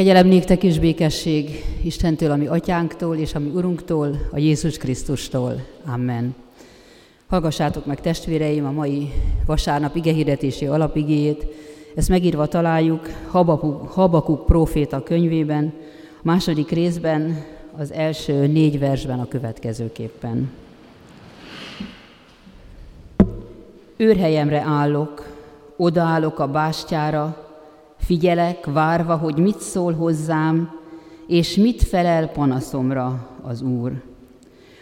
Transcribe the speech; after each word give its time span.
Kegyelem 0.00 0.26
néktek 0.26 0.62
is 0.62 0.78
békesség 0.78 1.64
Istentől, 1.82 2.30
ami 2.30 2.46
atyánktól, 2.46 3.16
és 3.16 3.34
ami 3.34 3.48
Urunktól, 3.48 4.28
a 4.30 4.38
Jézus 4.38 4.76
Krisztustól. 4.76 5.66
Amen. 5.86 6.34
Hallgassátok 7.26 7.86
meg 7.86 8.00
testvéreim 8.00 8.66
a 8.66 8.70
mai 8.70 9.12
vasárnap 9.46 9.96
igehirdetési 9.96 10.66
alapigéjét. 10.66 11.46
Ezt 11.96 12.08
megírva 12.08 12.46
találjuk 12.46 13.08
Habakuk, 13.28 13.88
Habakuk 13.88 14.46
próféta 14.46 15.02
könyvében, 15.02 15.72
a 16.16 16.22
második 16.22 16.70
részben, 16.70 17.44
az 17.76 17.92
első 17.92 18.46
négy 18.46 18.78
versben 18.78 19.18
a 19.18 19.28
következőképpen. 19.28 20.50
Őrhelyemre 23.96 24.60
állok, 24.60 25.32
odaállok 25.76 26.38
a 26.38 26.46
bástyára, 26.46 27.49
figyelek, 28.10 28.66
várva, 28.66 29.16
hogy 29.16 29.36
mit 29.36 29.60
szól 29.60 29.92
hozzám, 29.92 30.70
és 31.26 31.54
mit 31.54 31.82
felel 31.82 32.28
panaszomra 32.28 33.28
az 33.42 33.62
Úr. 33.62 33.92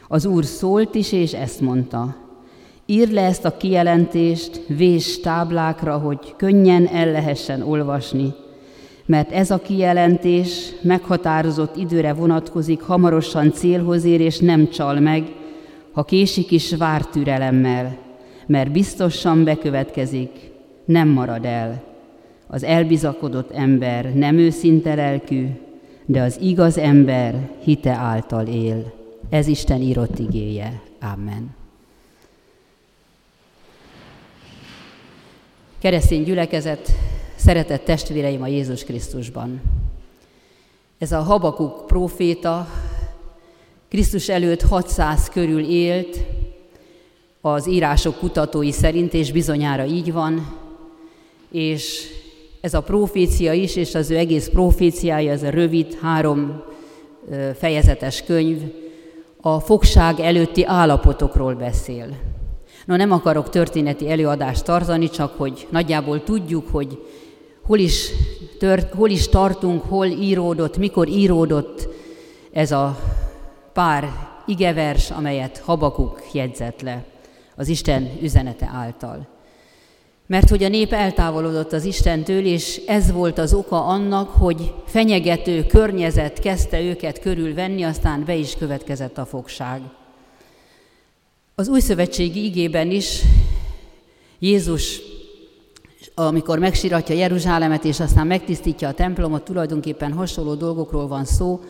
Az 0.09 0.27
Úr 0.27 0.45
szólt 0.45 0.95
is, 0.95 1.12
és 1.12 1.33
ezt 1.33 1.61
mondta. 1.61 2.16
Ír 2.87 3.11
le 3.11 3.25
ezt 3.25 3.45
a 3.45 3.57
kijelentést, 3.57 4.62
vés 4.66 5.21
táblákra, 5.21 5.99
hogy 5.99 6.35
könnyen 6.37 6.87
el 6.87 7.11
lehessen 7.11 7.62
olvasni, 7.62 8.35
mert 9.07 9.33
ez 9.33 9.51
a 9.51 9.59
kijelentés 9.59 10.73
meghatározott 10.83 11.77
időre 11.77 12.13
vonatkozik, 12.13 12.80
hamarosan 12.80 13.52
célhoz 13.52 14.05
ér, 14.05 14.21
és 14.21 14.38
nem 14.38 14.69
csal 14.69 15.01
meg, 15.01 15.33
ha 15.93 16.05
késik 16.05 16.51
is 16.51 16.77
vár 16.77 17.07
türelemmel, 17.07 17.97
mert 18.47 18.73
biztosan 18.73 19.45
bekövetkezik, 19.45 20.30
nem 20.85 21.09
marad 21.09 21.45
el. 21.45 21.87
Az 22.51 22.62
elbizakodott 22.62 23.51
ember 23.51 24.15
nem 24.15 24.38
őszinte 24.38 24.95
lelkű, 24.95 25.47
de 26.07 26.23
az 26.23 26.38
igaz 26.41 26.79
ember 26.79 27.51
hite 27.62 27.93
által 27.93 28.47
él. 28.47 28.93
Ez 29.30 29.46
Isten 29.46 29.80
írott 29.80 30.18
igéje. 30.18 30.80
Amen. 31.01 31.57
Keresztény 35.79 36.23
gyülekezet, 36.23 36.91
szeretett 37.37 37.85
testvéreim 37.85 38.43
a 38.43 38.46
Jézus 38.46 38.85
Krisztusban. 38.85 39.60
Ez 40.99 41.13
a 41.13 41.23
Habakuk 41.23 41.87
próféta 41.87 42.69
Krisztus 43.88 44.29
előtt 44.29 44.63
600 44.63 45.29
körül 45.29 45.65
élt, 45.65 46.24
az 47.41 47.69
írások 47.69 48.19
kutatói 48.19 48.73
szerint, 48.73 49.15
és 49.15 49.32
bizonyára 49.32 49.85
így 49.85 50.13
van, 50.13 50.57
és 51.51 52.07
ez 52.69 52.74
a 52.74 52.83
profécia 52.83 53.52
is, 53.52 53.77
és 53.77 53.95
az 53.95 54.11
ő 54.11 54.16
egész 54.16 54.49
proféciája, 54.49 55.33
ez 55.33 55.43
a 55.43 55.51
rövid, 55.51 55.99
három 56.01 56.63
fejezetes 57.55 58.23
könyv, 58.23 58.63
a 59.41 59.60
fogság 59.60 60.21
előtti 60.21 60.65
állapotokról 60.65 61.55
beszél. 61.55 62.07
No, 62.85 62.97
nem 62.97 63.13
akarok 63.13 63.51
történeti 63.51 64.10
előadást 64.10 64.65
tartani, 64.65 65.10
csak 65.10 65.37
hogy 65.37 65.66
nagyjából 65.71 66.22
tudjuk, 66.22 66.69
hogy 66.69 67.03
hol 67.62 67.78
is, 67.78 68.10
tört, 68.59 68.94
hol 68.94 69.10
is 69.10 69.28
tartunk, 69.28 69.82
hol 69.82 70.06
íródott, 70.06 70.77
mikor 70.77 71.09
íródott 71.09 71.88
ez 72.53 72.72
a 72.72 72.99
pár 73.72 74.09
igevers, 74.47 75.10
amelyet 75.10 75.59
Habakuk 75.59 76.22
jegyzett 76.32 76.82
le 76.82 77.05
az 77.56 77.69
Isten 77.69 78.10
üzenete 78.22 78.71
által 78.75 79.38
mert 80.28 80.48
hogy 80.48 80.65
a 80.65 80.69
nép 80.69 80.93
eltávolodott 80.93 81.72
az 81.72 81.84
Istentől, 81.84 82.44
és 82.44 82.81
ez 82.87 83.12
volt 83.12 83.38
az 83.38 83.54
oka 83.54 83.84
annak, 83.84 84.28
hogy 84.28 84.75
fenyegető 84.87 85.66
környezet 85.66 86.38
kezdte 86.38 86.81
őket 86.81 87.20
körülvenni, 87.20 87.82
aztán 87.82 88.25
be 88.25 88.34
is 88.34 88.56
következett 88.56 89.19
a 89.19 89.25
fogság. 89.25 89.81
Az 91.54 91.69
új 91.69 91.81
szövetségi 91.81 92.44
igében 92.44 92.91
is 92.91 93.22
Jézus, 94.38 95.00
amikor 96.14 96.58
megsiratja 96.58 97.14
Jeruzsálemet, 97.14 97.84
és 97.84 98.00
aztán 98.00 98.26
megtisztítja 98.26 98.88
a 98.88 98.94
templomot, 98.94 99.44
tulajdonképpen 99.44 100.12
hasonló 100.12 100.54
dolgokról 100.54 101.06
van 101.06 101.24
szó, 101.24 101.60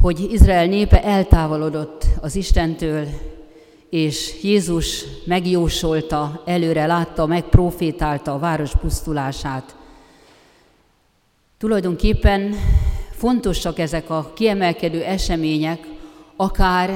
hogy 0.00 0.32
Izrael 0.32 0.66
népe 0.66 1.02
eltávolodott 1.02 2.04
az 2.20 2.36
Istentől, 2.36 3.06
és 3.90 4.42
Jézus 4.42 5.04
megjósolta, 5.24 6.42
előre 6.46 6.86
látta, 6.86 7.26
megprofétálta 7.26 8.34
a 8.34 8.38
város 8.38 8.72
pusztulását. 8.80 9.76
Tulajdonképpen 11.58 12.54
fontosak 13.10 13.78
ezek 13.78 14.10
a 14.10 14.32
kiemelkedő 14.34 15.02
események, 15.02 15.86
akár 16.36 16.90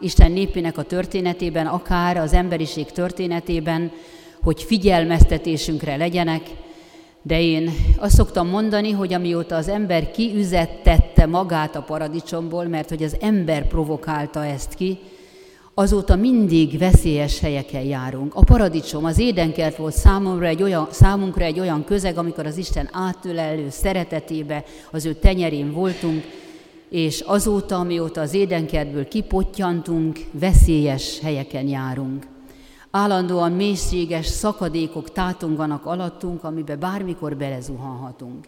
Isten 0.00 0.32
népének 0.32 0.78
a 0.78 0.82
történetében, 0.82 1.66
akár 1.66 2.16
az 2.16 2.32
emberiség 2.32 2.86
történetében, 2.86 3.92
hogy 4.42 4.62
figyelmeztetésünkre 4.62 5.96
legyenek, 5.96 6.42
de 7.22 7.40
én 7.40 7.70
azt 7.96 8.14
szoktam 8.14 8.48
mondani, 8.48 8.90
hogy 8.90 9.12
amióta 9.12 9.56
az 9.56 9.68
ember 9.68 10.10
kiüzettette 10.10 11.26
magát 11.26 11.76
a 11.76 11.82
paradicsomból, 11.82 12.64
mert 12.64 12.88
hogy 12.88 13.02
az 13.02 13.16
ember 13.20 13.66
provokálta 13.66 14.44
ezt 14.44 14.74
ki, 14.74 14.98
azóta 15.74 16.16
mindig 16.16 16.78
veszélyes 16.78 17.40
helyeken 17.40 17.82
járunk. 17.82 18.34
A 18.34 18.44
paradicsom, 18.44 19.04
az 19.04 19.18
édenkert 19.18 19.76
volt 19.76 19.94
számomra 19.94 20.46
egy 20.46 20.62
olyan, 20.62 20.88
számunkra 20.90 21.44
egy 21.44 21.60
olyan 21.60 21.84
közeg, 21.84 22.18
amikor 22.18 22.46
az 22.46 22.56
Isten 22.56 22.88
átölelő 22.92 23.70
szeretetébe, 23.70 24.64
az 24.90 25.04
ő 25.04 25.14
tenyerén 25.14 25.72
voltunk, 25.72 26.24
és 26.88 27.20
azóta, 27.20 27.78
amióta 27.78 28.20
az 28.20 28.34
édenkertből 28.34 29.08
kipottyantunk, 29.08 30.18
veszélyes 30.30 31.20
helyeken 31.20 31.68
járunk. 31.68 32.26
Állandóan 32.90 33.52
mélységes 33.52 34.26
szakadékok 34.26 35.12
tátonganak 35.12 35.86
alattunk, 35.86 36.44
amiben 36.44 36.78
bármikor 36.78 37.36
belezuhanhatunk. 37.36 38.44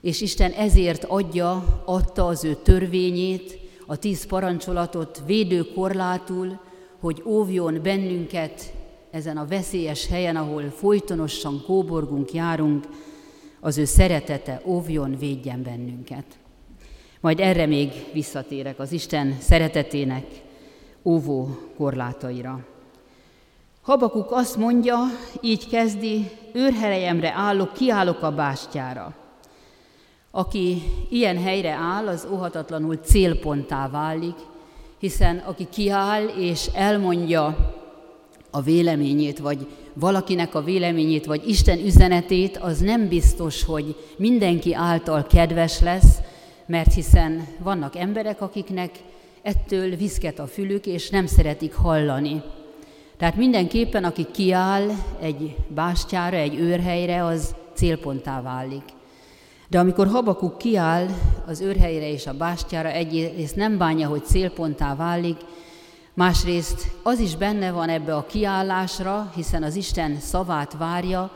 És 0.00 0.20
Isten 0.20 0.50
ezért 0.50 1.04
adja, 1.04 1.82
adta 1.84 2.26
az 2.26 2.44
ő 2.44 2.54
törvényét, 2.62 3.59
a 3.90 3.96
tíz 3.96 4.26
parancsolatot 4.26 5.22
védőkorlátul, 5.26 6.60
hogy 7.00 7.22
óvjon 7.26 7.80
bennünket 7.82 8.72
ezen 9.10 9.36
a 9.36 9.46
veszélyes 9.46 10.06
helyen, 10.06 10.36
ahol 10.36 10.70
folytonosan 10.70 11.62
kóborgunk, 11.66 12.32
járunk, 12.32 12.84
az 13.60 13.78
ő 13.78 13.84
szeretete 13.84 14.62
óvjon, 14.64 15.16
védjen 15.18 15.62
bennünket. 15.62 16.24
Majd 17.20 17.40
erre 17.40 17.66
még 17.66 17.92
visszatérek 18.12 18.78
az 18.78 18.92
Isten 18.92 19.36
szeretetének 19.40 20.26
óvó 21.02 21.58
korlátaira. 21.76 22.66
Habakuk 23.82 24.30
azt 24.30 24.56
mondja, 24.56 24.98
így 25.40 25.68
kezdi, 25.68 26.30
őrhelejemre 26.52 27.32
állok, 27.32 27.72
kiállok 27.72 28.22
a 28.22 28.32
bástyára. 28.32 29.19
Aki 30.30 30.82
ilyen 31.08 31.42
helyre 31.42 31.70
áll, 31.70 32.06
az 32.06 32.26
óhatatlanul 32.32 32.96
célponttá 32.96 33.88
válik, 33.88 34.36
hiszen 34.98 35.36
aki 35.36 35.66
kiáll 35.70 36.26
és 36.26 36.66
elmondja 36.74 37.74
a 38.50 38.60
véleményét, 38.60 39.38
vagy 39.38 39.66
valakinek 39.94 40.54
a 40.54 40.62
véleményét, 40.62 41.26
vagy 41.26 41.48
Isten 41.48 41.78
üzenetét, 41.78 42.56
az 42.56 42.78
nem 42.78 43.08
biztos, 43.08 43.64
hogy 43.64 43.96
mindenki 44.16 44.74
által 44.74 45.26
kedves 45.26 45.80
lesz, 45.80 46.18
mert 46.66 46.94
hiszen 46.94 47.46
vannak 47.58 47.96
emberek, 47.96 48.40
akiknek 48.40 48.90
ettől 49.42 49.96
viszket 49.96 50.38
a 50.38 50.46
fülük, 50.46 50.86
és 50.86 51.10
nem 51.10 51.26
szeretik 51.26 51.74
hallani. 51.74 52.42
Tehát 53.16 53.36
mindenképpen, 53.36 54.04
aki 54.04 54.26
kiáll 54.32 54.88
egy 55.20 55.56
bástyára, 55.68 56.36
egy 56.36 56.54
őrhelyre, 56.54 57.24
az 57.24 57.54
célponttá 57.74 58.42
válik. 58.42 58.82
De 59.70 59.78
amikor 59.78 60.06
Habakuk 60.06 60.58
kiáll 60.58 61.06
az 61.46 61.60
őrhelyre 61.60 62.10
és 62.10 62.26
a 62.26 62.32
bástyára, 62.32 62.88
egyrészt 62.88 63.56
nem 63.56 63.78
bánja, 63.78 64.08
hogy 64.08 64.24
célponttá 64.24 64.94
válik, 64.94 65.36
másrészt 66.14 66.86
az 67.02 67.18
is 67.18 67.36
benne 67.36 67.70
van 67.70 67.88
ebbe 67.88 68.14
a 68.14 68.26
kiállásra, 68.26 69.32
hiszen 69.34 69.62
az 69.62 69.76
Isten 69.76 70.18
szavát 70.20 70.76
várja, 70.78 71.30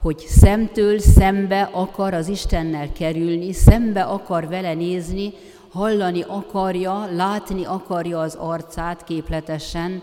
hogy 0.00 0.18
szemtől 0.18 0.98
szembe 0.98 1.68
akar 1.72 2.14
az 2.14 2.28
Istennel 2.28 2.92
kerülni, 2.92 3.52
szembe 3.52 4.02
akar 4.02 4.48
vele 4.48 4.74
nézni, 4.74 5.32
hallani 5.68 6.24
akarja, 6.26 7.08
látni 7.12 7.64
akarja 7.64 8.20
az 8.20 8.34
arcát 8.34 9.04
képletesen, 9.04 10.02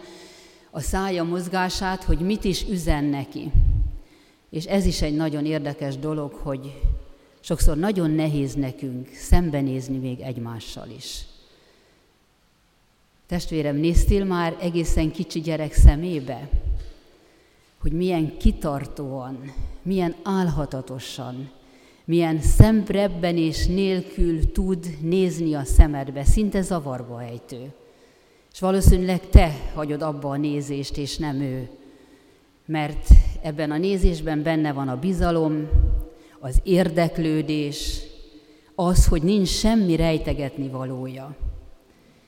a 0.71 0.79
szája 0.79 1.24
mozgását, 1.24 2.03
hogy 2.03 2.19
mit 2.19 2.44
is 2.44 2.65
üzen 2.69 3.03
neki. 3.03 3.51
És 4.50 4.65
ez 4.65 4.86
is 4.86 5.01
egy 5.01 5.15
nagyon 5.15 5.45
érdekes 5.45 5.97
dolog, 5.97 6.33
hogy 6.33 6.74
sokszor 7.43 7.77
nagyon 7.77 8.11
nehéz 8.11 8.53
nekünk 8.53 9.09
szembenézni 9.13 9.97
még 9.97 10.19
egymással 10.19 10.87
is. 10.95 11.25
Testvérem, 13.27 13.75
néztél 13.75 14.25
már 14.25 14.57
egészen 14.59 15.11
kicsi 15.11 15.41
gyerek 15.41 15.73
szemébe, 15.73 16.49
hogy 17.81 17.91
milyen 17.91 18.37
kitartóan, 18.37 19.53
milyen 19.81 20.15
álhatatosan, 20.23 21.51
milyen 22.05 22.41
szembrebben 22.41 23.37
és 23.37 23.65
nélkül 23.65 24.51
tud 24.51 24.97
nézni 25.01 25.53
a 25.53 25.63
szemedbe, 25.63 26.23
szinte 26.23 26.61
zavarba 26.61 27.23
ejtő. 27.23 27.73
És 28.53 28.59
valószínűleg 28.59 29.29
te 29.29 29.51
hagyod 29.73 30.01
abba 30.01 30.29
a 30.29 30.37
nézést, 30.37 30.97
és 30.97 31.17
nem 31.17 31.41
ő. 31.41 31.69
Mert 32.65 33.07
ebben 33.41 33.71
a 33.71 33.77
nézésben 33.77 34.43
benne 34.43 34.73
van 34.73 34.87
a 34.87 34.99
bizalom, 34.99 35.69
az 36.43 36.59
érdeklődés, 36.63 38.01
az, 38.75 39.07
hogy 39.07 39.23
nincs 39.23 39.47
semmi 39.47 39.95
rejtegetni 39.95 40.67
valója. 40.67 41.35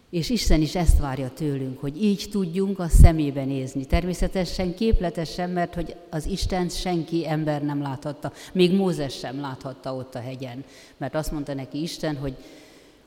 És 0.09 0.29
Isten 0.29 0.61
is 0.61 0.75
ezt 0.75 0.99
várja 0.99 1.29
tőlünk, 1.29 1.79
hogy 1.79 2.03
így 2.03 2.27
tudjunk 2.31 2.79
a 2.79 2.87
szemébe 2.87 3.45
nézni. 3.45 3.85
Természetesen 3.85 4.75
képletesen, 4.75 5.49
mert 5.49 5.73
hogy 5.75 5.95
az 6.09 6.25
Isten 6.25 6.69
senki 6.69 7.27
ember 7.27 7.63
nem 7.63 7.81
láthatta. 7.81 8.31
Még 8.53 8.75
Mózes 8.75 9.17
sem 9.17 9.39
láthatta 9.39 9.95
ott 9.95 10.15
a 10.15 10.19
hegyen. 10.19 10.63
Mert 10.97 11.15
azt 11.15 11.31
mondta 11.31 11.53
neki 11.53 11.81
Isten, 11.81 12.15
hogy 12.15 12.35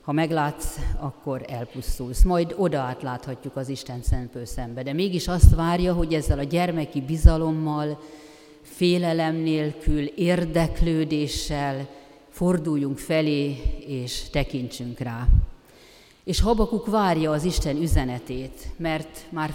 ha 0.01 0.13
meglátsz, 0.13 0.79
akkor 0.99 1.45
elpusztulsz. 1.49 2.23
Majd 2.23 2.55
oda 2.57 2.79
átláthatjuk 2.79 3.57
az 3.57 3.69
Isten 3.69 4.03
szentpő 4.03 4.45
szembe. 4.45 4.83
De 4.83 4.93
mégis 4.93 5.29
azt 5.29 5.55
várja, 5.55 5.93
hogy 5.93 6.15
ezzel 6.15 6.39
a 6.39 6.43
gyermeki 6.43 7.01
bizalommal, 7.01 7.99
félelem 8.75 9.37
nélkül, 9.37 10.05
érdeklődéssel 10.05 11.89
forduljunk 12.31 12.99
felé 12.99 13.57
és 13.87 14.31
tekintsünk 14.31 14.99
rá. 14.99 15.27
És 16.25 16.41
Habakuk 16.41 16.87
várja 16.87 17.31
az 17.31 17.45
Isten 17.45 17.77
üzenetét, 17.77 18.69
mert 18.77 19.27
már 19.31 19.55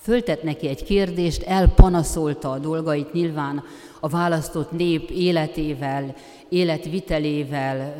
föltett 0.00 0.42
neki 0.42 0.68
egy 0.68 0.84
kérdést, 0.84 1.42
elpanaszolta 1.42 2.50
a 2.50 2.58
dolgait 2.58 3.12
nyilván 3.12 3.62
a 4.00 4.08
választott 4.08 4.70
nép 4.70 5.10
életével, 5.10 6.14
életvitelével, 6.48 7.94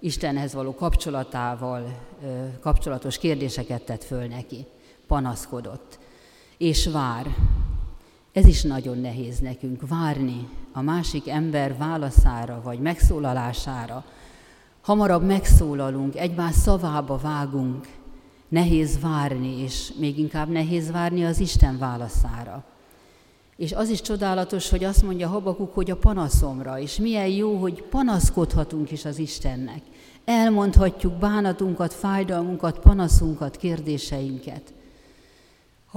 Istenhez 0.00 0.54
való 0.54 0.74
kapcsolatával 0.74 1.98
kapcsolatos 2.60 3.18
kérdéseket 3.18 3.82
tett 3.82 4.04
föl 4.04 4.26
neki. 4.26 4.66
Panaszkodott. 5.06 5.98
És 6.58 6.86
vár. 6.86 7.26
Ez 8.36 8.46
is 8.46 8.62
nagyon 8.62 8.98
nehéz 8.98 9.38
nekünk, 9.38 9.88
várni 9.88 10.48
a 10.72 10.80
másik 10.80 11.28
ember 11.28 11.76
válaszára 11.76 12.60
vagy 12.64 12.78
megszólalására. 12.78 14.04
Hamarabb 14.80 15.22
megszólalunk, 15.22 16.16
egymás 16.16 16.54
szavába 16.54 17.16
vágunk, 17.16 17.88
nehéz 18.48 19.00
várni, 19.00 19.62
és 19.62 19.92
még 19.98 20.18
inkább 20.18 20.48
nehéz 20.48 20.90
várni 20.90 21.24
az 21.24 21.38
Isten 21.38 21.78
válaszára. 21.78 22.64
És 23.56 23.72
az 23.72 23.88
is 23.88 24.00
csodálatos, 24.00 24.70
hogy 24.70 24.84
azt 24.84 25.02
mondja 25.02 25.28
Habakuk, 25.28 25.74
hogy 25.74 25.90
a 25.90 25.96
panaszomra, 25.96 26.78
és 26.78 26.96
milyen 26.96 27.28
jó, 27.28 27.56
hogy 27.56 27.82
panaszkodhatunk 27.82 28.90
is 28.90 29.04
az 29.04 29.18
Istennek. 29.18 29.82
Elmondhatjuk 30.24 31.12
bánatunkat, 31.12 31.92
fájdalmunkat, 31.92 32.78
panaszunkat, 32.78 33.56
kérdéseinket. 33.56 34.74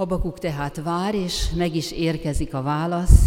Habakuk 0.00 0.38
tehát 0.38 0.82
vár, 0.82 1.14
és 1.14 1.50
meg 1.56 1.74
is 1.76 1.92
érkezik 1.92 2.54
a 2.54 2.62
válasz, 2.62 3.24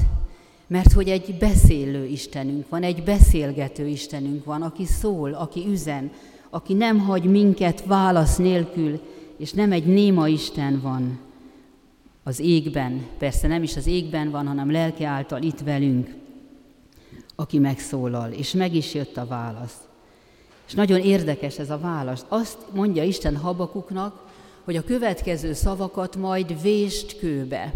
mert 0.68 0.92
hogy 0.92 1.10
egy 1.10 1.36
beszélő 1.40 2.06
Istenünk 2.06 2.70
van, 2.70 2.84
egy 2.84 3.04
beszélgető 3.04 3.88
Istenünk 3.88 4.46
van, 4.46 4.62
aki 4.62 4.86
szól, 4.86 5.34
aki 5.34 5.66
üzen, 5.68 6.12
aki 6.50 6.74
nem 6.74 7.00
hagy 7.00 7.24
minket 7.24 7.86
válasz 7.86 8.38
nélkül, 8.38 9.00
és 9.38 9.52
nem 9.52 9.72
egy 9.72 9.86
néma 9.86 10.28
Isten 10.28 10.82
van 10.82 11.20
az 12.24 12.40
égben, 12.40 13.06
persze 13.18 13.48
nem 13.48 13.64
is 13.64 13.76
az 13.76 13.88
égben 13.88 14.32
van, 14.32 14.48
hanem 14.48 14.72
lelke 14.72 15.08
által 15.08 15.42
itt 15.42 15.60
velünk, 15.60 16.16
aki 17.36 17.60
megszólal, 17.60 18.32
és 18.32 18.52
meg 18.52 18.76
is 18.76 18.94
jött 18.94 19.18
a 19.18 19.26
válasz. 19.26 19.78
És 20.68 20.74
nagyon 20.74 21.00
érdekes 21.00 21.60
ez 21.60 21.70
a 21.70 21.80
válasz. 21.80 22.26
Azt 22.28 22.58
mondja 22.72 23.04
Isten 23.04 23.38
Habakuknak, 23.38 24.23
hogy 24.64 24.76
a 24.76 24.84
következő 24.84 25.54
szavakat 25.54 26.16
majd 26.16 26.62
vést 26.62 27.18
kőbe. 27.18 27.74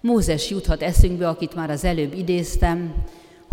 Mózes 0.00 0.50
juthat 0.50 0.82
eszünkbe, 0.82 1.28
akit 1.28 1.54
már 1.54 1.70
az 1.70 1.84
előbb 1.84 2.14
idéztem, 2.14 2.94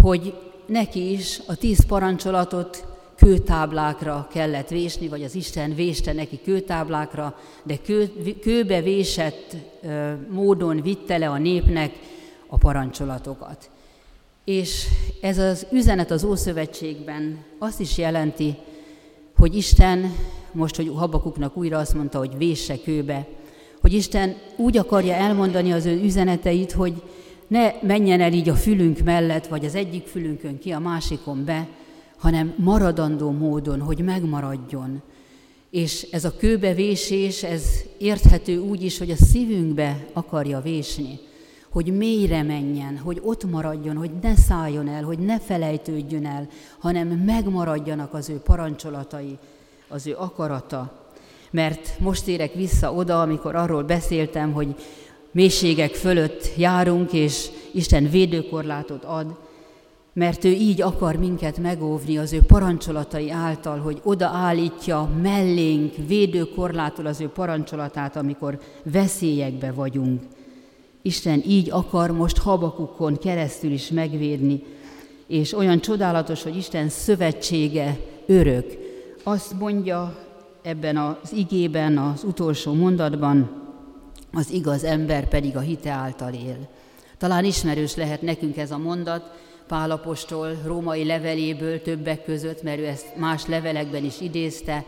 hogy 0.02 0.34
neki 0.66 1.12
is 1.12 1.42
a 1.46 1.56
tíz 1.56 1.86
parancsolatot 1.86 2.86
kőtáblákra 3.16 4.28
kellett 4.32 4.70
vésni, 4.70 5.08
vagy 5.08 5.24
az 5.24 5.36
Isten 5.36 5.76
véste 5.76 6.14
neki 6.14 6.40
kőtáblákra, 6.44 7.40
de 7.64 7.78
kő, 7.78 8.12
kőbe 8.42 8.82
vésett 8.82 9.56
ö, 9.84 10.14
módon 10.30 10.82
vitte 10.82 11.18
le 11.18 11.30
a 11.30 11.38
népnek 11.38 11.94
a 12.48 12.58
parancsolatokat. 12.58 13.70
És 14.44 14.86
ez 15.22 15.38
az 15.38 15.66
üzenet 15.72 16.12
az 16.12 16.24
Ószövetségben 16.24 17.44
azt 17.60 17.80
is 17.80 17.98
jelenti, 17.98 18.56
hogy 19.38 19.56
Isten, 19.56 20.16
most, 20.56 20.76
hogy 20.76 20.92
Habakuknak 20.96 21.58
újra 21.58 21.78
azt 21.78 21.94
mondta, 21.94 22.18
hogy 22.18 22.38
vésse 22.38 22.82
kőbe, 22.82 23.28
hogy 23.82 23.94
Isten 23.94 24.36
úgy 24.56 24.78
akarja 24.78 25.14
elmondani 25.14 25.72
az 25.72 25.86
ő 25.86 26.04
üzeneteit, 26.04 26.72
hogy 26.72 27.02
ne 27.48 27.72
menjen 27.82 28.22
el 28.22 28.34
így 28.34 28.50
a 28.50 28.56
fülünk 28.56 29.00
mellett, 29.00 29.48
vagy 29.48 29.66
az 29.66 29.76
egyik 29.76 30.08
fülünkön 30.08 30.60
ki, 30.60 30.72
a 30.72 30.80
másikon 30.80 31.46
be, 31.46 31.68
hanem 32.18 32.54
maradandó 32.58 33.32
módon, 33.32 33.82
hogy 33.82 34.00
megmaradjon. 34.00 35.02
És 35.70 36.08
ez 36.12 36.26
a 36.26 36.36
kőbevésés, 36.38 37.44
ez 37.44 37.64
érthető 37.98 38.58
úgy 38.58 38.84
is, 38.84 38.98
hogy 38.98 39.12
a 39.12 39.16
szívünkbe 39.16 40.06
akarja 40.14 40.60
vésni, 40.62 41.20
hogy 41.70 41.98
mélyre 41.98 42.44
menjen, 42.44 42.98
hogy 42.98 43.22
ott 43.24 43.50
maradjon, 43.52 43.96
hogy 43.96 44.12
ne 44.22 44.36
szálljon 44.36 44.88
el, 44.88 45.04
hogy 45.04 45.20
ne 45.20 45.40
felejtődjön 45.40 46.26
el, 46.26 46.48
hanem 46.80 47.08
megmaradjanak 47.08 48.14
az 48.14 48.30
ő 48.30 48.36
parancsolatai, 48.36 49.38
az 49.88 50.08
ő 50.08 50.16
akarata, 50.18 51.08
mert 51.52 52.00
most 52.00 52.28
érek 52.28 52.54
vissza 52.54 52.94
oda, 52.94 53.22
amikor 53.22 53.56
arról 53.56 53.84
beszéltem, 53.84 54.54
hogy 54.54 54.76
mélységek 55.32 55.94
fölött 55.94 56.52
járunk, 56.58 57.14
és 57.14 57.48
Isten 57.72 58.10
védőkorlátot 58.10 59.04
ad, 59.04 59.38
mert 60.14 60.44
ő 60.44 60.50
így 60.50 60.82
akar 60.82 61.16
minket 61.16 61.58
megóvni 61.58 62.18
az 62.18 62.34
ő 62.34 62.42
parancsolatai 62.42 63.32
által, 63.32 63.80
hogy 63.80 64.02
odaállítja 64.04 65.10
mellénk 65.22 65.94
védőkorlától 66.08 67.06
az 67.06 67.22
ő 67.22 67.28
parancsolatát, 67.28 68.16
amikor 68.16 68.60
veszélyekbe 68.84 69.72
vagyunk. 69.72 70.22
Isten 71.02 71.44
így 71.48 71.72
akar 71.72 72.12
most 72.12 72.38
Habakukon 72.38 73.18
keresztül 73.18 73.72
is 73.72 73.90
megvédni, 73.90 74.64
és 75.28 75.54
olyan 75.54 75.80
csodálatos, 75.80 76.44
hogy 76.44 76.58
Isten 76.58 76.90
szövetsége 76.90 78.00
örök. 78.26 78.85
Azt 79.28 79.54
mondja 79.60 80.18
ebben 80.62 80.98
az 80.98 81.34
igében, 81.34 81.98
az 81.98 82.24
utolsó 82.24 82.74
mondatban, 82.74 83.64
az 84.34 84.52
igaz 84.52 84.84
ember 84.84 85.28
pedig 85.28 85.56
a 85.56 85.60
hite 85.60 85.90
által 85.90 86.34
él. 86.34 86.68
Talán 87.18 87.46
ismerős 87.46 87.96
lehet 87.96 88.22
nekünk 88.22 88.58
ez 88.58 88.72
a 88.72 88.78
mondat, 88.78 89.32
Pálapostól 89.68 90.62
római 90.66 91.06
leveléből 91.06 91.82
többek 91.82 92.24
között, 92.24 92.64
mert 92.64 92.80
ő 92.80 92.86
ezt 92.86 93.16
más 93.16 93.46
levelekben 93.46 94.04
is 94.04 94.22
idézte, 94.22 94.86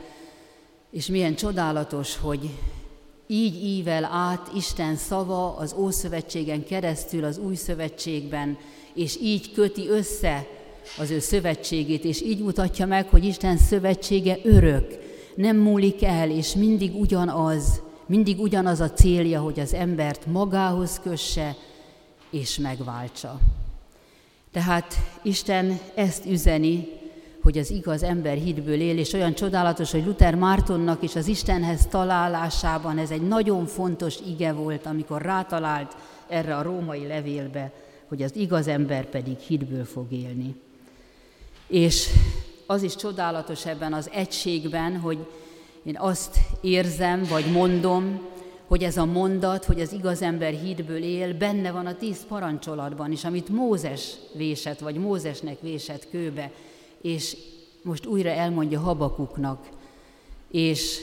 és 0.92 1.08
milyen 1.08 1.36
csodálatos, 1.36 2.18
hogy 2.18 2.50
így 3.28 3.64
ível 3.64 4.04
át 4.04 4.50
Isten 4.56 4.96
szava 4.96 5.56
az 5.56 5.74
Ószövetségen 5.78 6.66
keresztül 6.66 7.24
az 7.24 7.38
Új 7.38 7.56
Szövetségben, 7.56 8.58
és 8.94 9.18
így 9.22 9.52
köti 9.54 9.90
össze 9.90 10.48
az 10.98 11.10
ő 11.10 11.20
szövetségét, 11.20 12.03
és 12.03 12.22
így 12.22 12.39
mutatja 12.39 12.86
meg, 12.86 13.08
hogy 13.10 13.24
Isten 13.25 13.58
szövetsége 13.58 14.38
örök, 14.44 14.98
nem 15.36 15.58
múlik 15.58 16.03
el, 16.03 16.29
és 16.29 16.56
mindig 16.56 16.96
ugyanaz, 16.96 17.82
mindig 18.06 18.39
ugyanaz 18.39 18.79
a 18.79 18.91
célja, 18.91 19.41
hogy 19.41 19.60
az 19.60 19.74
embert 19.74 20.25
magához 20.25 21.00
kösse 21.03 21.56
és 22.29 22.58
megváltsa. 22.58 23.39
Tehát 24.51 24.94
Isten 25.22 25.79
ezt 25.96 26.25
üzeni, 26.25 26.88
hogy 27.41 27.58
az 27.58 27.72
igaz 27.72 28.03
ember 28.03 28.38
hitből 28.38 28.82
él, 28.82 28.98
és 28.98 29.13
olyan 29.13 29.34
csodálatos, 29.34 29.91
hogy 29.91 30.06
Luther 30.06 30.36
Mártonnak 30.36 31.03
is 31.03 31.15
az 31.15 31.27
Istenhez 31.27 31.86
találásában 31.86 32.98
ez 32.98 33.12
egy 33.12 33.27
nagyon 33.27 33.65
fontos 33.65 34.17
ige 34.27 34.51
volt, 34.51 34.86
amikor 34.86 35.22
rátalált 35.22 35.96
erre 36.27 36.56
a 36.56 36.62
római 36.62 37.08
levélbe, 37.08 37.72
hogy 38.08 38.22
az 38.22 38.36
igaz 38.36 38.67
ember 38.67 39.06
pedig 39.06 39.38
hitből 39.38 39.86
fog 39.86 40.12
élni. 40.12 40.56
És 41.68 42.10
az 42.66 42.84
is 42.84 42.96
csodálatos 42.96 43.66
ebben 43.66 43.94
az 43.94 44.10
egységben, 44.14 45.00
hogy 45.00 45.18
én 45.84 45.98
azt 45.98 46.38
érzem, 46.62 47.24
vagy 47.24 47.52
mondom, 47.52 48.20
hogy 48.68 48.84
ez 48.84 48.98
a 48.98 49.06
mondat, 49.06 49.66
hogy 49.66 49.82
az 49.82 49.92
igaz 49.92 50.22
ember 50.22 50.54
hídből 50.54 51.04
él, 51.04 51.38
benne 51.38 51.72
van 51.72 51.86
a 51.86 51.96
tíz 51.96 52.26
parancsolatban 52.28 53.12
is, 53.12 53.24
amit 53.24 53.50
Mózes 53.50 54.14
vésett, 54.34 54.80
vagy 54.80 54.96
Mózesnek 54.96 55.62
vésett 55.62 56.10
kőbe, 56.10 56.52
és 57.02 57.38
most 57.82 58.06
újra 58.06 58.30
elmondja 58.30 58.80
Habakuknak, 58.80 59.70
és 60.52 61.00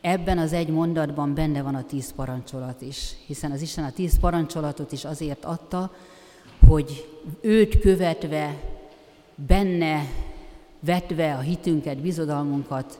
ebben 0.00 0.38
az 0.38 0.52
egy 0.52 0.68
mondatban 0.68 1.34
benne 1.34 1.62
van 1.62 1.74
a 1.74 1.86
tíz 1.86 2.12
parancsolat 2.12 2.82
is, 2.82 3.12
hiszen 3.26 3.50
az 3.50 3.62
Isten 3.62 3.84
a 3.84 3.92
tíz 3.92 4.18
parancsolatot 4.20 4.92
is 4.92 5.04
azért 5.04 5.44
adta, 5.44 5.94
hogy 6.66 7.08
őt 7.40 7.78
követve 7.78 8.73
benne 9.34 10.06
vetve 10.80 11.34
a 11.34 11.40
hitünket, 11.40 11.98
bizodalmunkat, 11.98 12.98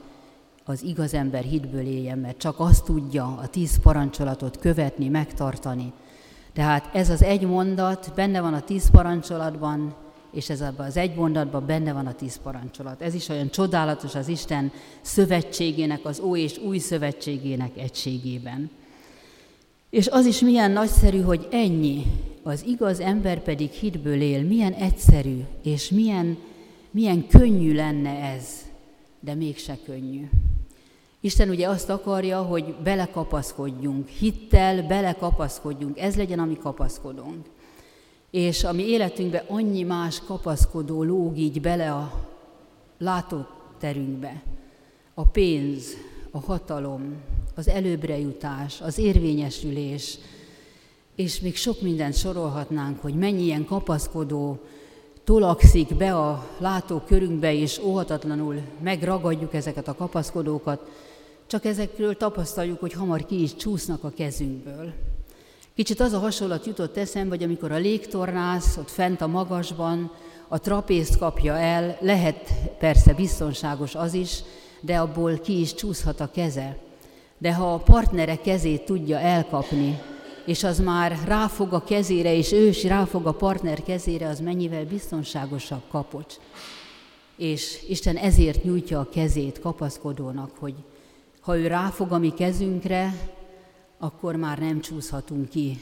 az 0.65 0.83
igaz 0.83 1.15
ember 1.15 1.43
hitből 1.43 1.87
éljen, 1.87 2.19
mert 2.19 2.39
csak 2.39 2.55
azt 2.61 2.85
tudja 2.85 3.39
a 3.43 3.47
tíz 3.47 3.81
parancsolatot 3.83 4.59
követni, 4.59 5.09
megtartani. 5.09 5.93
Tehát 6.53 6.95
ez 6.95 7.11
az 7.11 7.23
egy 7.23 7.47
mondat 7.47 8.13
benne 8.15 8.41
van 8.41 8.55
a 8.55 8.61
tíz 8.61 8.91
parancsolatban, 8.91 9.95
és 10.33 10.51
ez 10.51 10.61
abban 10.61 10.87
az 10.87 10.97
egy 10.97 11.15
mondatban 11.15 11.67
benne 11.67 11.93
van 11.93 12.07
a 12.07 12.13
tíz 12.13 12.41
parancsolat. 12.43 13.03
Ez 13.03 13.15
is 13.15 13.29
olyan 13.29 13.51
csodálatos 13.51 14.15
az 14.15 14.29
Isten 14.29 14.73
szövetségének, 15.01 16.05
az 16.05 16.21
Ó 16.21 16.37
és 16.37 16.59
Új 16.59 16.79
szövetségének 16.79 17.77
egységében. 17.77 18.71
És 19.91 20.09
az 20.09 20.27
is 20.27 20.41
milyen 20.41 20.71
nagyszerű, 20.71 21.21
hogy 21.21 21.49
ennyi, 21.51 22.03
az 22.45 22.65
igaz 22.67 23.01
ember 23.01 23.43
pedig 23.43 23.71
hitből 23.71 24.21
él, 24.21 24.43
milyen 24.43 24.73
egyszerű, 24.73 25.41
és 25.63 25.91
milyen, 25.91 26.39
milyen 26.91 27.27
könnyű 27.27 27.75
lenne 27.75 28.11
ez, 28.11 28.45
de 29.21 29.35
mégse 29.35 29.79
könnyű. 29.85 30.29
Isten 31.21 31.49
ugye 31.49 31.69
azt 31.69 31.91
akarja, 31.91 32.43
hogy 32.43 32.75
belekapaszkodjunk, 32.83 34.09
hittel 34.09 34.83
belekapaszkodjunk, 34.83 35.99
ez 35.99 36.17
legyen, 36.17 36.39
ami 36.39 36.59
kapaszkodunk. 36.59 37.47
És 38.31 38.65
a 38.65 38.73
mi 38.73 38.83
életünkbe 38.83 39.45
annyi 39.49 39.83
más 39.83 40.21
kapaszkodó 40.27 41.03
lóg 41.03 41.39
így 41.39 41.61
bele 41.61 41.93
a 41.93 42.29
látóterünkbe. 42.99 44.43
A 45.15 45.25
pénz, 45.27 45.97
a 46.31 46.41
hatalom, 46.41 47.15
az 47.55 47.69
előbbre 47.69 48.19
jutás, 48.19 48.81
az 48.81 48.99
érvényesülés, 48.99 50.19
és 51.15 51.41
még 51.41 51.57
sok 51.57 51.81
mindent 51.81 52.17
sorolhatnánk, 52.17 53.01
hogy 53.01 53.15
mennyi 53.15 53.43
ilyen 53.43 53.65
kapaszkodó 53.65 54.59
tolakszik 55.25 55.97
be 55.97 56.17
a 56.17 56.47
látókörünkbe, 56.59 57.55
és 57.55 57.79
óhatatlanul 57.79 58.61
megragadjuk 58.83 59.55
ezeket 59.55 59.89
a 59.89 59.95
kapaszkodókat, 59.95 60.91
csak 61.47 61.65
ezekről 61.65 62.17
tapasztaljuk, 62.17 62.81
hogy 62.81 62.93
hamar 62.93 63.27
ki 63.27 63.43
is 63.43 63.57
csúsznak 63.57 64.05
a 64.05 64.13
kezünkből. 64.17 64.93
Kicsit 65.75 66.01
az 66.01 66.13
a 66.13 66.19
hasonlat 66.19 66.67
jutott 66.67 66.97
eszembe, 66.97 67.29
hogy 67.29 67.45
amikor 67.45 67.73
a 67.73 67.77
légtornász 67.77 68.77
ott 68.77 68.91
fent 68.91 69.21
a 69.21 69.27
magasban 69.27 70.13
a 70.49 70.61
trapészt 70.61 71.19
kapja 71.19 71.59
el, 71.59 71.97
lehet 72.01 72.53
persze 72.79 73.13
biztonságos 73.13 73.95
az 73.95 74.15
is, 74.15 74.43
de 74.81 74.99
abból 74.99 75.39
ki 75.39 75.61
is 75.61 75.75
csúszhat 75.75 76.21
a 76.21 76.31
keze. 76.31 76.77
De 77.39 77.55
ha 77.55 77.75
a 77.75 77.79
partnere 77.79 78.37
kezét 78.37 78.85
tudja 78.85 79.19
elkapni, 79.19 80.01
és 80.45 80.65
az 80.65 80.79
már 80.79 81.19
ráfog 81.27 81.73
a 81.73 81.85
kezére, 81.85 82.35
és 82.35 82.53
ő 82.53 82.67
is 82.67 82.85
ráfog 82.85 83.27
a 83.27 83.33
partner 83.33 83.83
kezére, 83.83 84.29
az 84.29 84.41
mennyivel 84.41 84.85
biztonságosabb 84.85 85.83
kapocs. 85.91 86.35
És 87.37 87.85
Isten 87.89 88.17
ezért 88.17 88.65
nyújtja 88.65 89.01
a 89.01 89.09
kezét 89.09 89.61
kapaszkodónak, 89.61 90.51
hogy 90.59 90.75
ha 91.41 91.59
ő 91.59 91.67
ráfog 91.67 92.13
a 92.13 92.19
mi 92.19 92.33
kezünkre, 92.35 93.15
akkor 93.99 94.37
már 94.37 94.59
nem 94.59 94.81
csúszhatunk 94.81 95.49
ki 95.49 95.79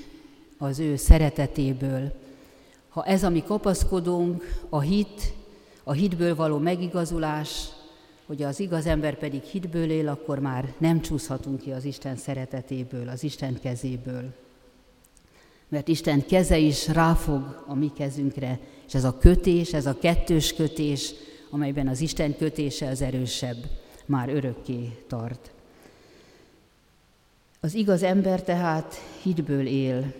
az 0.59 0.79
ő 0.79 0.97
szeretetéből. 0.97 2.13
Ha 2.89 3.05
ez 3.05 3.23
a 3.23 3.31
mi 3.31 3.43
kapaszkodónk, 3.43 4.63
a 4.69 4.81
hit, 4.81 5.33
a 5.85 5.93
hitből 5.93 6.35
való 6.35 6.59
megigazulás, 6.59 7.69
hogy 8.27 8.43
az 8.43 8.61
igaz 8.61 8.87
ember 8.87 9.19
pedig 9.19 9.43
hitből 9.43 9.91
él, 9.91 10.09
akkor 10.09 10.39
már 10.39 10.73
nem 10.79 11.01
csúszhatunk 11.01 11.61
ki 11.61 11.71
az 11.71 11.85
Isten 11.85 12.17
szeretetéből, 12.17 13.09
az 13.09 13.25
Isten 13.25 13.61
kezéből. 13.61 14.42
Mert 15.73 15.89
Isten 15.89 16.27
keze 16.27 16.59
is 16.59 16.89
ráfog 16.89 17.65
a 17.67 17.75
mi 17.75 17.91
kezünkre, 17.97 18.59
és 18.87 18.95
ez 18.95 19.05
a 19.05 19.19
kötés, 19.19 19.73
ez 19.73 19.87
a 19.87 19.99
kettős 19.99 20.55
kötés, 20.55 21.15
amelyben 21.51 21.89
az 21.89 22.01
Isten 22.01 22.37
kötése 22.37 22.89
az 22.89 23.03
erősebb, 23.03 23.57
már 24.07 24.29
örökké 24.29 24.99
tart. 25.09 25.51
Az 27.61 27.75
igaz 27.75 28.03
ember 28.03 28.43
tehát 28.43 28.95
hitből 29.23 29.67
él. 29.67 30.13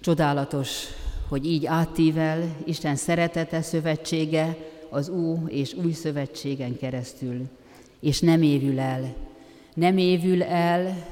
Csodálatos, 0.00 0.84
hogy 1.28 1.46
így 1.46 1.66
áttível 1.66 2.56
Isten 2.64 2.96
szeretete 2.96 3.62
szövetsége 3.62 4.56
az 4.90 5.08
Ó 5.08 5.46
és 5.46 5.74
Új 5.74 5.92
szövetségen 5.92 6.76
keresztül, 6.78 7.48
és 8.00 8.20
nem 8.20 8.42
évül 8.42 8.78
el. 8.78 9.14
Nem 9.74 9.98
évül 9.98 10.42
el 10.42 11.06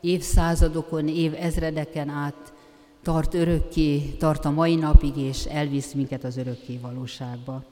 évszázadokon, 0.00 1.08
év 1.08 1.34
ezredeken 1.38 2.08
át, 2.08 2.52
tart 3.02 3.34
örökké, 3.34 3.98
tart 3.98 4.44
a 4.44 4.50
mai 4.50 4.74
napig, 4.74 5.16
és 5.16 5.44
elvisz 5.44 5.92
minket 5.92 6.24
az 6.24 6.36
örökké 6.36 6.78
valóságba. 6.82 7.64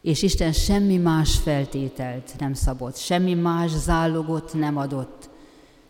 És 0.00 0.22
Isten 0.22 0.52
semmi 0.52 0.96
más 0.96 1.36
feltételt 1.36 2.34
nem 2.38 2.54
szabott, 2.54 2.96
semmi 2.96 3.34
más 3.34 3.70
zálogot 3.70 4.52
nem 4.54 4.76
adott, 4.76 5.28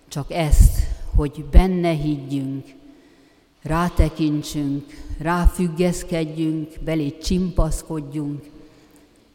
csak 0.08 0.32
ezt, 0.32 0.78
hogy 1.14 1.44
benne 1.50 1.90
higgyünk, 1.90 2.66
rátekintsünk, 3.62 4.84
ráfüggeszkedjünk, 5.18 6.80
belé 6.84 7.18
csimpaszkodjunk. 7.18 8.44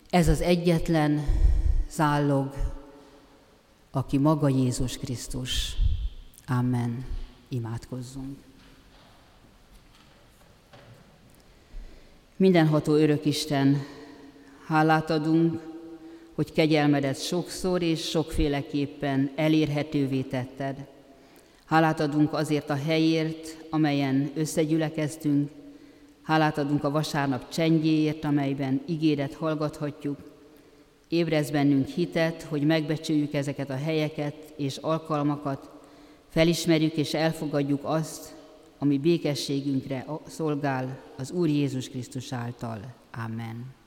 Ez 0.09 0.27
az 0.27 0.41
egyetlen 0.41 1.25
zállog, 1.89 2.53
aki 3.91 4.17
maga 4.17 4.49
Jézus 4.49 4.97
Krisztus. 4.97 5.75
Amen. 6.47 7.05
Imádkozzunk. 7.49 8.37
Mindenható 12.41 12.93
örök 12.93 13.25
Isten, 13.25 13.85
hálát 14.65 15.09
adunk, 15.09 15.61
hogy 16.35 16.51
kegyelmedet 16.51 17.23
sokszor 17.23 17.81
és 17.81 18.09
sokféleképpen 18.09 19.31
elérhetővé 19.35 20.21
tetted. 20.21 20.75
Hálát 21.65 21.99
adunk 21.99 22.33
azért 22.33 22.69
a 22.69 22.75
helyért, 22.75 23.57
amelyen 23.69 24.31
összegyülekeztünk, 24.35 25.49
hálát 26.21 26.57
adunk 26.57 26.83
a 26.83 26.91
vasárnap 26.91 27.49
csendjéért, 27.49 28.23
amelyben 28.23 28.81
ígéret 28.85 29.33
hallgathatjuk. 29.33 30.17
Ébrez 31.07 31.51
bennünk 31.51 31.87
hitet, 31.87 32.41
hogy 32.41 32.65
megbecsüljük 32.65 33.33
ezeket 33.33 33.69
a 33.69 33.77
helyeket 33.83 34.53
és 34.55 34.77
alkalmakat, 34.77 35.69
felismerjük 36.29 36.93
és 36.93 37.13
elfogadjuk 37.13 37.81
azt, 37.83 38.39
ami 38.83 38.97
békességünkre 38.97 40.05
szolgál 40.27 40.99
az 41.17 41.31
Úr 41.31 41.47
Jézus 41.47 41.89
Krisztus 41.89 42.33
által. 42.33 42.93
Amen. 43.11 43.80